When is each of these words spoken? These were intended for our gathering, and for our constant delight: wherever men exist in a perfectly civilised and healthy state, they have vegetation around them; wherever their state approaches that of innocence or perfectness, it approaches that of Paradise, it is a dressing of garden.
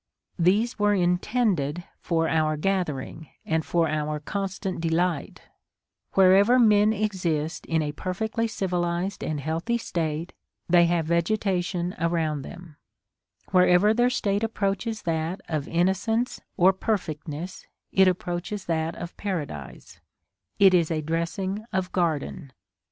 These 0.39 0.79
were 0.79 0.95
intended 0.95 1.83
for 1.99 2.27
our 2.27 2.57
gathering, 2.57 3.29
and 3.45 3.63
for 3.63 3.87
our 3.87 4.19
constant 4.19 4.81
delight: 4.81 5.43
wherever 6.13 6.57
men 6.57 6.91
exist 6.91 7.67
in 7.67 7.83
a 7.83 7.91
perfectly 7.91 8.47
civilised 8.47 9.23
and 9.23 9.39
healthy 9.39 9.77
state, 9.77 10.33
they 10.67 10.87
have 10.87 11.05
vegetation 11.05 11.93
around 11.99 12.41
them; 12.41 12.77
wherever 13.51 13.93
their 13.93 14.09
state 14.09 14.43
approaches 14.43 15.03
that 15.03 15.39
of 15.47 15.67
innocence 15.67 16.41
or 16.57 16.73
perfectness, 16.73 17.67
it 17.91 18.07
approaches 18.07 18.65
that 18.65 18.95
of 18.95 19.15
Paradise, 19.17 19.99
it 20.57 20.73
is 20.73 20.89
a 20.89 21.03
dressing 21.03 21.63
of 21.71 21.91
garden. 21.91 22.51